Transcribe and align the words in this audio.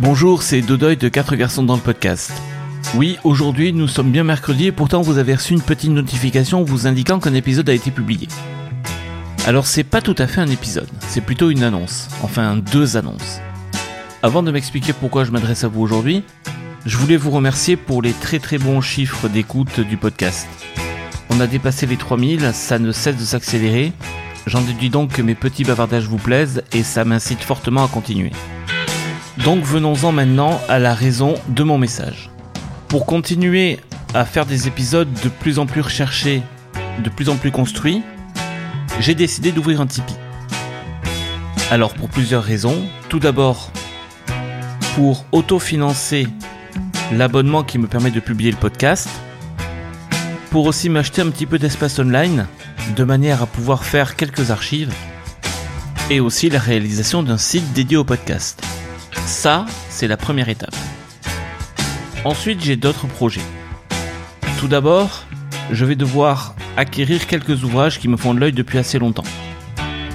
Bonjour, 0.00 0.44
c'est 0.44 0.60
Dodoy 0.60 0.94
de 0.94 1.08
4 1.08 1.34
garçons 1.34 1.64
dans 1.64 1.74
le 1.74 1.82
podcast. 1.82 2.30
Oui, 2.94 3.18
aujourd'hui 3.24 3.72
nous 3.72 3.88
sommes 3.88 4.12
bien 4.12 4.22
mercredi 4.22 4.66
et 4.66 4.72
pourtant 4.72 5.02
vous 5.02 5.18
avez 5.18 5.34
reçu 5.34 5.54
une 5.54 5.60
petite 5.60 5.90
notification 5.90 6.62
vous 6.62 6.86
indiquant 6.86 7.18
qu'un 7.18 7.34
épisode 7.34 7.68
a 7.68 7.72
été 7.72 7.90
publié. 7.90 8.28
Alors 9.44 9.66
c'est 9.66 9.82
pas 9.82 10.00
tout 10.00 10.14
à 10.16 10.28
fait 10.28 10.40
un 10.40 10.46
épisode, 10.46 10.88
c'est 11.08 11.20
plutôt 11.20 11.50
une 11.50 11.64
annonce, 11.64 12.06
enfin 12.22 12.56
deux 12.56 12.96
annonces. 12.96 13.40
Avant 14.22 14.44
de 14.44 14.52
m'expliquer 14.52 14.92
pourquoi 14.92 15.24
je 15.24 15.32
m'adresse 15.32 15.64
à 15.64 15.68
vous 15.68 15.82
aujourd'hui, 15.82 16.22
je 16.86 16.96
voulais 16.96 17.16
vous 17.16 17.32
remercier 17.32 17.74
pour 17.74 18.00
les 18.00 18.12
très 18.12 18.38
très 18.38 18.58
bons 18.58 18.80
chiffres 18.80 19.28
d'écoute 19.28 19.80
du 19.80 19.96
podcast. 19.96 20.46
On 21.28 21.40
a 21.40 21.48
dépassé 21.48 21.86
les 21.86 21.96
3000, 21.96 22.52
ça 22.52 22.78
ne 22.78 22.92
cesse 22.92 23.16
de 23.16 23.24
s'accélérer. 23.24 23.92
J'en 24.46 24.60
déduis 24.60 24.90
donc 24.90 25.14
que 25.14 25.22
mes 25.22 25.34
petits 25.34 25.64
bavardages 25.64 26.06
vous 26.06 26.18
plaisent 26.18 26.62
et 26.72 26.84
ça 26.84 27.04
m'incite 27.04 27.40
fortement 27.40 27.84
à 27.84 27.88
continuer. 27.88 28.30
Donc 29.44 29.62
venons-en 29.64 30.12
maintenant 30.12 30.60
à 30.68 30.78
la 30.78 30.94
raison 30.94 31.34
de 31.48 31.62
mon 31.62 31.78
message. 31.78 32.30
Pour 32.88 33.06
continuer 33.06 33.78
à 34.14 34.24
faire 34.24 34.46
des 34.46 34.66
épisodes 34.66 35.12
de 35.22 35.28
plus 35.28 35.58
en 35.58 35.66
plus 35.66 35.80
recherchés, 35.80 36.42
de 37.02 37.08
plus 37.10 37.28
en 37.28 37.36
plus 37.36 37.50
construits, 37.50 38.02
j'ai 39.00 39.14
décidé 39.14 39.52
d'ouvrir 39.52 39.80
un 39.80 39.86
Tipeee. 39.86 40.16
Alors 41.70 41.94
pour 41.94 42.08
plusieurs 42.08 42.42
raisons. 42.42 42.76
Tout 43.08 43.20
d'abord, 43.20 43.70
pour 44.94 45.24
autofinancer 45.32 46.26
l'abonnement 47.12 47.62
qui 47.62 47.78
me 47.78 47.86
permet 47.86 48.10
de 48.10 48.20
publier 48.20 48.50
le 48.50 48.56
podcast, 48.56 49.08
pour 50.50 50.66
aussi 50.66 50.88
m'acheter 50.88 51.22
un 51.22 51.30
petit 51.30 51.46
peu 51.46 51.58
d'espace 51.58 51.98
online, 51.98 52.46
de 52.96 53.04
manière 53.04 53.42
à 53.42 53.46
pouvoir 53.46 53.84
faire 53.84 54.16
quelques 54.16 54.50
archives, 54.50 54.92
et 56.10 56.20
aussi 56.20 56.50
la 56.50 56.58
réalisation 56.58 57.22
d'un 57.22 57.38
site 57.38 57.72
dédié 57.72 57.96
au 57.96 58.04
podcast. 58.04 58.62
Ça, 59.28 59.66
c'est 59.90 60.08
la 60.08 60.16
première 60.16 60.48
étape. 60.48 60.74
Ensuite, 62.24 62.64
j'ai 62.64 62.76
d'autres 62.76 63.06
projets. 63.06 63.42
Tout 64.58 64.68
d'abord, 64.68 65.26
je 65.70 65.84
vais 65.84 65.96
devoir 65.96 66.54
acquérir 66.78 67.26
quelques 67.26 67.62
ouvrages 67.62 68.00
qui 68.00 68.08
me 68.08 68.16
font 68.16 68.32
de 68.32 68.40
l'œil 68.40 68.52
depuis 68.52 68.78
assez 68.78 68.98
longtemps. 68.98 69.26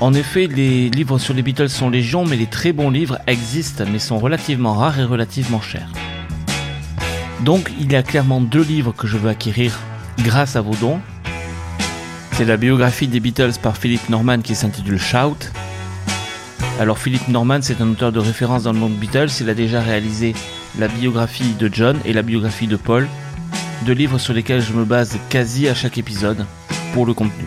En 0.00 0.14
effet, 0.14 0.46
les 0.46 0.90
livres 0.90 1.18
sur 1.18 1.34
les 1.34 1.42
Beatles 1.42 1.70
sont 1.70 1.90
légion, 1.90 2.24
mais 2.24 2.36
les 2.36 2.46
très 2.46 2.72
bons 2.72 2.88
livres 2.88 3.18
existent, 3.26 3.82
mais 3.90 3.98
sont 3.98 4.20
relativement 4.20 4.74
rares 4.74 5.00
et 5.00 5.04
relativement 5.04 5.60
chers. 5.60 5.90
Donc, 7.40 7.72
il 7.80 7.90
y 7.90 7.96
a 7.96 8.04
clairement 8.04 8.40
deux 8.40 8.62
livres 8.62 8.92
que 8.92 9.08
je 9.08 9.16
veux 9.16 9.28
acquérir 9.28 9.76
grâce 10.20 10.54
à 10.54 10.60
vos 10.60 10.76
dons. 10.76 11.00
C'est 12.34 12.44
la 12.44 12.56
biographie 12.56 13.08
des 13.08 13.18
Beatles 13.18 13.58
par 13.60 13.76
Philip 13.76 14.08
Norman 14.08 14.38
qui 14.38 14.54
s'intitule 14.54 15.00
Shout. 15.00 15.50
Alors, 16.80 16.98
Philip 16.98 17.28
Norman, 17.28 17.58
c'est 17.60 17.82
un 17.82 17.90
auteur 17.90 18.10
de 18.10 18.20
référence 18.20 18.62
dans 18.62 18.72
le 18.72 18.78
monde 18.78 18.94
Beatles. 18.94 19.28
Il 19.42 19.50
a 19.50 19.54
déjà 19.54 19.82
réalisé 19.82 20.32
la 20.78 20.88
biographie 20.88 21.52
de 21.52 21.68
John 21.70 21.98
et 22.06 22.14
la 22.14 22.22
biographie 22.22 22.68
de 22.68 22.76
Paul, 22.76 23.06
deux 23.84 23.92
livres 23.92 24.16
sur 24.16 24.32
lesquels 24.32 24.62
je 24.62 24.72
me 24.72 24.86
base 24.86 25.18
quasi 25.28 25.68
à 25.68 25.74
chaque 25.74 25.98
épisode 25.98 26.46
pour 26.94 27.04
le 27.04 27.12
contenu. 27.12 27.44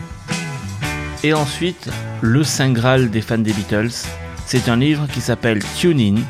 Et 1.24 1.34
ensuite, 1.34 1.90
Le 2.20 2.44
Saint 2.44 2.70
Graal 2.70 3.10
des 3.10 3.22
fans 3.22 3.36
des 3.36 3.52
Beatles. 3.52 4.06
C'est 4.46 4.68
un 4.68 4.76
livre 4.76 5.08
qui 5.12 5.20
s'appelle 5.20 5.64
Tune 5.76 5.98
In 5.98 6.22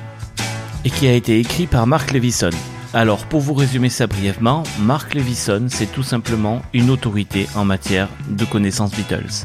et 0.87 0.89
qui 0.89 1.07
a 1.07 1.13
été 1.13 1.39
écrit 1.39 1.67
par 1.67 1.87
Mark 1.87 2.11
Levison. 2.11 2.49
Alors, 2.95 3.27
pour 3.27 3.41
vous 3.41 3.53
résumer 3.53 3.91
ça 3.91 4.07
brièvement, 4.07 4.63
Mark 4.81 5.13
Levison, 5.13 5.67
c'est 5.69 5.93
tout 5.93 6.03
simplement 6.03 6.63
une 6.73 6.89
autorité 6.89 7.49
en 7.55 7.67
matière 7.67 8.09
de 8.31 8.47
connaissances 8.47 8.93
Beatles. 8.93 9.45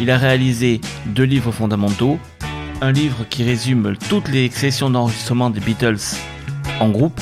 Il 0.00 0.10
a 0.10 0.18
réalisé 0.18 0.80
deux 1.06 1.22
livres 1.22 1.52
fondamentaux, 1.52 2.18
un 2.82 2.90
livre 2.90 3.24
qui 3.30 3.44
résume 3.44 3.94
toutes 4.08 4.28
les 4.28 4.50
sessions 4.50 4.90
d'enregistrement 4.90 5.50
des 5.50 5.60
Beatles 5.60 6.00
en 6.80 6.88
groupe, 6.88 7.20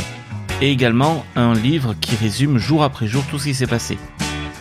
et 0.62 0.71
également 0.71 1.22
un 1.37 1.53
livre 1.53 1.94
qui 2.00 2.16
résume 2.16 2.56
jour 2.56 2.82
après 2.82 3.06
jour 3.06 3.22
tout 3.31 3.38
ce 3.38 3.44
qui 3.44 3.54
s'est 3.54 3.66
passé. 3.66 3.99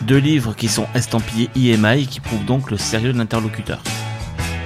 Deux 0.02 0.18
livres 0.18 0.54
qui 0.54 0.68
sont 0.68 0.86
estampillés 0.94 1.48
EMI 1.56 2.06
qui 2.06 2.20
prouvent 2.20 2.44
donc 2.44 2.70
le 2.70 2.76
sérieux 2.76 3.14
de 3.14 3.18
l'interlocuteur. 3.18 3.82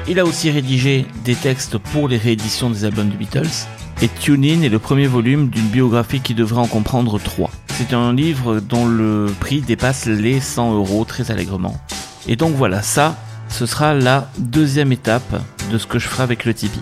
Il 0.08 0.18
a 0.18 0.24
aussi 0.24 0.50
rédigé 0.50 1.06
des 1.24 1.36
textes 1.36 1.78
pour 1.78 2.08
les 2.08 2.18
rééditions 2.18 2.68
des 2.68 2.84
albums 2.84 3.10
des 3.10 3.16
Beatles, 3.16 3.66
et 4.02 4.08
Tune 4.08 4.44
In 4.44 4.62
est 4.62 4.68
le 4.68 4.80
premier 4.80 5.06
volume 5.06 5.50
d'une 5.50 5.68
biographie 5.68 6.20
qui 6.20 6.34
devrait 6.34 6.62
en 6.62 6.66
comprendre 6.66 7.20
trois. 7.20 7.52
C'est 7.68 7.94
un 7.94 8.12
livre 8.12 8.58
dont 8.58 8.86
le 8.86 9.32
prix 9.38 9.60
dépasse 9.60 10.06
les 10.06 10.40
100 10.40 10.74
euros 10.74 11.04
très 11.04 11.30
allègrement. 11.30 11.80
Et 12.26 12.34
donc 12.34 12.54
voilà, 12.56 12.82
ça, 12.82 13.16
ce 13.48 13.66
sera 13.66 13.94
la 13.94 14.28
deuxième 14.38 14.90
étape 14.90 15.40
de 15.70 15.78
ce 15.78 15.86
que 15.86 15.98
je 15.98 16.08
ferai 16.08 16.22
avec 16.22 16.44
le 16.44 16.54
Tipeee. 16.54 16.80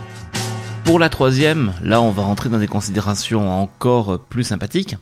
Pour 0.84 0.98
la 0.98 1.08
troisième, 1.08 1.72
là 1.82 2.00
on 2.00 2.10
va 2.10 2.22
rentrer 2.22 2.48
dans 2.48 2.58
des 2.58 2.66
considérations 2.66 3.50
encore 3.50 4.24
plus 4.24 4.44
sympathiques. 4.44 4.96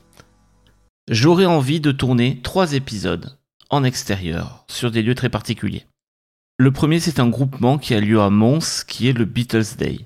J'aurais 1.08 1.46
envie 1.46 1.80
de 1.80 1.92
tourner 1.92 2.41
trois 2.42 2.74
épisodes 2.74 3.36
en 3.70 3.84
extérieur, 3.84 4.64
sur 4.68 4.91
des 4.91 5.02
lieux 5.02 5.14
très 5.14 5.28
particuliers. 5.28 5.86
Le 6.58 6.72
premier, 6.72 7.00
c'est 7.00 7.20
un 7.20 7.28
groupement 7.28 7.78
qui 7.78 7.94
a 7.94 8.00
lieu 8.00 8.20
à 8.20 8.28
Mons, 8.28 8.84
qui 8.86 9.08
est 9.08 9.12
le 9.12 9.24
Beatles 9.24 9.76
Day. 9.78 10.00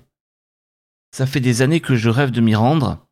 Ça 1.16 1.26
fait 1.26 1.40
des 1.40 1.62
années 1.62 1.80
que 1.80 1.96
je 1.96 2.10
rêve 2.10 2.30
de 2.30 2.40
m'y 2.40 2.54
rendre, 2.54 3.04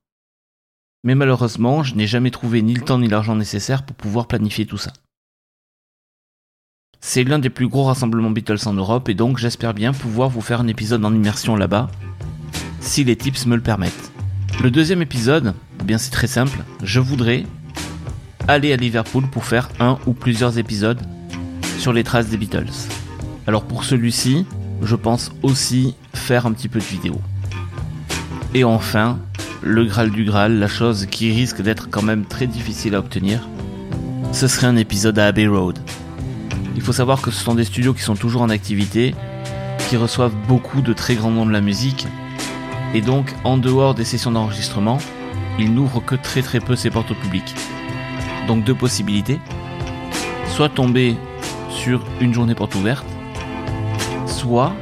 mais 1.05 1.15
malheureusement, 1.15 1.83
je 1.83 1.95
n'ai 1.95 2.07
jamais 2.07 2.31
trouvé 2.31 2.63
ni 2.63 2.75
le 2.75 2.83
temps 2.83 2.99
ni 2.99 3.09
l'argent 3.09 3.35
nécessaire 3.35 3.85
pour 3.85 3.97
pouvoir 3.97 4.29
planifier 4.29 4.67
tout 4.67 4.79
ça. 4.79 4.93
C'est 7.05 7.25
l'un 7.25 7.41
des 7.41 7.51
plus 7.51 7.67
gros 7.67 7.83
rassemblements 7.83 8.31
Beatles 8.31 8.65
en 8.67 8.75
Europe 8.75 9.09
et 9.09 9.15
donc 9.15 9.37
j'espère 9.37 9.75
bien 9.75 9.93
pouvoir 9.93 10.29
vous 10.29 10.41
faire 10.41 10.61
un 10.61 10.69
épisode 10.69 11.05
en 11.05 11.13
immersion 11.13 11.57
là-bas, 11.57 11.91
si 12.81 13.03
les 13.03 13.17
tips 13.17 13.45
me 13.47 13.57
le 13.57 13.61
permettent. 13.61 14.13
Le 14.63 14.71
deuxième 14.71 15.03
épisode, 15.03 15.53
eh 15.81 15.85
bien 15.85 15.99
c'est 15.99 16.13
très 16.13 16.29
simple, 16.29 16.61
je 16.81 17.01
voudrais 17.01 17.45
aller 18.47 18.73
à 18.73 18.77
Liverpool 18.77 19.27
pour 19.27 19.45
faire 19.45 19.69
un 19.81 19.99
ou 20.07 20.13
plusieurs 20.13 20.59
épisodes 20.59 21.03
sur 21.77 21.93
les 21.93 22.05
traces 22.05 22.29
des 22.29 22.37
Beatles. 22.37 22.71
Alors 23.49 23.65
pour 23.65 23.83
celui-ci, 23.83 24.47
je 24.81 24.95
pense 24.95 25.33
aussi 25.43 25.97
faire 26.15 26.47
un 26.47 26.53
petit 26.53 26.69
peu 26.69 26.79
de 26.79 26.85
vidéo. 26.85 27.21
Et 28.55 28.63
enfin, 28.63 29.19
le 29.61 29.85
Graal 29.85 30.13
du 30.13 30.25
Graal, 30.25 30.61
la 30.61 30.69
chose 30.69 31.07
qui 31.07 31.33
risque 31.33 31.63
d'être 31.63 31.91
quand 31.91 32.03
même 32.03 32.25
très 32.25 32.47
difficile 32.47 32.95
à 32.95 33.01
obtenir, 33.01 33.49
ce 34.31 34.47
serait 34.47 34.69
un 34.69 34.77
épisode 34.77 35.19
à 35.19 35.27
Abbey 35.27 35.49
Road. 35.49 35.81
Il 36.75 36.83
faut 36.83 36.93
savoir 36.93 37.21
que 37.21 37.31
ce 37.31 37.43
sont 37.43 37.55
des 37.55 37.65
studios 37.65 37.95
qui 37.95 38.03
sont 38.03 38.17
toujours 38.17 38.43
en 38.43 38.49
activité, 38.49 39.15
qui 39.89 39.97
reçoivent 39.97 40.35
beaucoup 40.49 40.81
de 40.81 40.93
très 40.93 41.15
grands 41.15 41.31
noms 41.31 41.47
de 41.47 41.53
la 41.53 41.61
musique, 41.61 42.07
et 42.95 43.01
donc 43.01 43.35
en 43.45 43.57
dehors 43.57 43.95
des 43.95 44.05
sessions 44.05 44.31
d'enregistrement, 44.31 44.99
ils 45.59 45.73
n'ouvrent 45.73 46.05
que 46.05 46.15
très 46.15 46.43
très 46.43 46.61
peu 46.61 46.77
ses 46.77 46.91
portes 46.91 47.11
au 47.11 47.15
public. 47.15 47.55
Donc 48.47 48.65
deux 48.65 48.75
possibilités. 48.75 49.39
Soit 50.49 50.71
tomber 50.71 51.17
sur 51.71 52.05
une 52.21 52.35
journée 52.35 52.55
porte 52.55 52.75
ouverte, 52.75 53.07
soit 54.27 54.73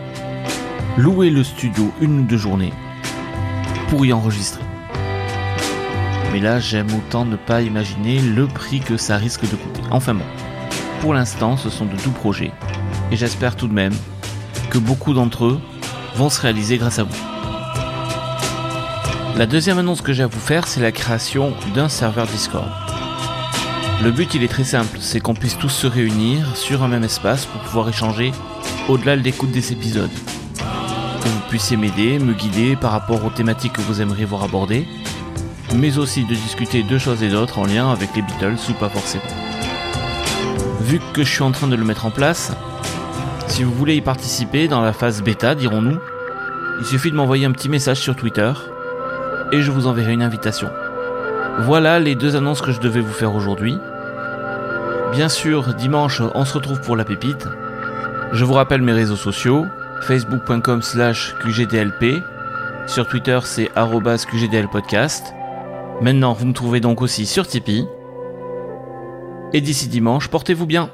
louer 0.96 1.30
le 1.30 1.44
studio 1.44 1.92
une 2.00 2.20
ou 2.20 2.22
deux 2.22 2.36
journées 2.36 2.72
pour 3.88 4.04
y 4.04 4.12
enregistrer. 4.12 4.62
Mais 6.32 6.40
là, 6.40 6.60
j'aime 6.60 6.88
autant 6.94 7.24
ne 7.24 7.36
pas 7.36 7.62
imaginer 7.62 8.20
le 8.20 8.46
prix 8.46 8.80
que 8.80 8.96
ça 8.96 9.16
risque 9.16 9.42
de 9.42 9.56
coûter. 9.56 9.80
Enfin 9.90 10.14
bon, 10.14 10.24
pour 11.00 11.14
l'instant, 11.14 11.56
ce 11.56 11.70
sont 11.70 11.86
de 11.86 11.96
doux 11.96 12.10
projets, 12.10 12.52
et 13.10 13.16
j'espère 13.16 13.56
tout 13.56 13.68
de 13.68 13.72
même 13.72 13.94
que 14.68 14.78
beaucoup 14.78 15.14
d'entre 15.14 15.46
eux 15.46 15.60
vont 16.16 16.28
se 16.28 16.40
réaliser 16.40 16.76
grâce 16.76 16.98
à 16.98 17.04
vous. 17.04 17.16
La 19.36 19.46
deuxième 19.46 19.78
annonce 19.78 20.02
que 20.02 20.12
j'ai 20.12 20.22
à 20.22 20.26
vous 20.26 20.38
faire, 20.38 20.66
c'est 20.66 20.80
la 20.80 20.92
création 20.92 21.54
d'un 21.74 21.88
serveur 21.88 22.26
Discord. 22.26 22.68
Le 24.02 24.10
but, 24.10 24.34
il 24.34 24.42
est 24.42 24.48
très 24.48 24.64
simple, 24.64 24.98
c'est 25.00 25.20
qu'on 25.20 25.34
puisse 25.34 25.56
tous 25.56 25.70
se 25.70 25.86
réunir 25.86 26.56
sur 26.56 26.82
un 26.82 26.88
même 26.88 27.04
espace 27.04 27.46
pour 27.46 27.60
pouvoir 27.62 27.88
échanger 27.88 28.32
au-delà 28.88 29.16
de 29.16 29.22
l'écoute 29.22 29.50
des 29.50 29.72
épisodes. 29.72 30.10
Que 30.58 31.28
vous 31.28 31.40
puissiez 31.48 31.78
m'aider, 31.78 32.18
me 32.18 32.34
guider 32.34 32.76
par 32.76 32.92
rapport 32.92 33.24
aux 33.24 33.30
thématiques 33.30 33.72
que 33.72 33.82
vous 33.82 34.02
aimeriez 34.02 34.26
voir 34.26 34.44
abordées, 34.44 34.86
mais 35.74 35.96
aussi 35.96 36.24
de 36.24 36.34
discuter 36.34 36.82
de 36.82 36.98
choses 36.98 37.22
et 37.22 37.28
d'autres 37.30 37.58
en 37.58 37.64
lien 37.64 37.90
avec 37.90 38.14
les 38.14 38.22
Beatles 38.22 38.58
ou 38.68 38.72
pas 38.74 38.88
forcément. 38.90 39.49
Vu 40.80 41.00
que 41.12 41.22
je 41.22 41.30
suis 41.30 41.42
en 41.42 41.52
train 41.52 41.68
de 41.68 41.76
le 41.76 41.84
mettre 41.84 42.06
en 42.06 42.10
place, 42.10 42.52
si 43.46 43.64
vous 43.64 43.72
voulez 43.72 43.96
y 43.96 44.00
participer 44.00 44.68
dans 44.68 44.80
la 44.80 44.92
phase 44.92 45.22
bêta, 45.22 45.54
dirons-nous, 45.54 45.98
il 46.80 46.86
suffit 46.86 47.10
de 47.10 47.16
m'envoyer 47.16 47.46
un 47.46 47.52
petit 47.52 47.68
message 47.68 47.98
sur 47.98 48.16
Twitter 48.16 48.52
et 49.52 49.60
je 49.60 49.70
vous 49.70 49.86
enverrai 49.86 50.12
une 50.12 50.22
invitation. 50.22 50.70
Voilà 51.60 51.98
les 52.00 52.14
deux 52.14 52.36
annonces 52.36 52.62
que 52.62 52.72
je 52.72 52.80
devais 52.80 53.00
vous 53.00 53.12
faire 53.12 53.34
aujourd'hui. 53.34 53.78
Bien 55.12 55.28
sûr, 55.28 55.74
dimanche, 55.74 56.22
on 56.34 56.44
se 56.44 56.54
retrouve 56.54 56.80
pour 56.80 56.96
la 56.96 57.04
pépite. 57.04 57.48
Je 58.32 58.44
vous 58.44 58.54
rappelle 58.54 58.82
mes 58.82 58.92
réseaux 58.92 59.16
sociaux, 59.16 59.66
facebook.com 60.02 60.82
slash 60.82 61.34
qgdlp, 61.44 62.22
sur 62.86 63.06
Twitter 63.06 63.38
c'est 63.44 63.70
qgdlpodcast. 63.74 65.34
Maintenant, 66.00 66.32
vous 66.32 66.46
me 66.46 66.52
trouvez 66.52 66.80
donc 66.80 67.02
aussi 67.02 67.26
sur 67.26 67.46
Tipeee. 67.46 67.86
Et 69.52 69.60
d'ici 69.60 69.88
dimanche, 69.88 70.28
portez-vous 70.28 70.66
bien. 70.66 70.90